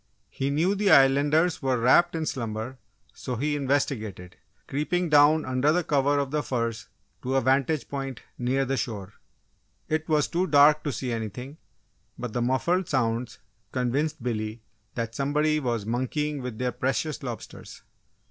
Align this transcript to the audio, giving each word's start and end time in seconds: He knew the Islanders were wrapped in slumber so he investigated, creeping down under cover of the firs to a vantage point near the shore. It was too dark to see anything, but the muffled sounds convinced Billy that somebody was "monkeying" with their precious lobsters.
He 0.31 0.49
knew 0.49 0.73
the 0.73 0.89
Islanders 0.89 1.61
were 1.61 1.77
wrapped 1.77 2.15
in 2.15 2.25
slumber 2.25 2.79
so 3.13 3.35
he 3.35 3.55
investigated, 3.55 4.35
creeping 4.67 5.09
down 5.09 5.45
under 5.45 5.83
cover 5.83 6.17
of 6.17 6.31
the 6.31 6.41
firs 6.41 6.89
to 7.21 7.35
a 7.35 7.41
vantage 7.41 7.87
point 7.87 8.23
near 8.35 8.65
the 8.65 8.77
shore. 8.77 9.13
It 9.87 10.09
was 10.09 10.27
too 10.27 10.47
dark 10.47 10.81
to 10.85 10.91
see 10.91 11.11
anything, 11.11 11.59
but 12.17 12.33
the 12.33 12.41
muffled 12.41 12.89
sounds 12.89 13.37
convinced 13.71 14.23
Billy 14.23 14.63
that 14.95 15.13
somebody 15.13 15.59
was 15.59 15.85
"monkeying" 15.85 16.41
with 16.41 16.57
their 16.57 16.71
precious 16.71 17.21
lobsters. 17.21 17.83